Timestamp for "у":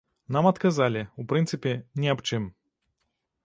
1.23-1.27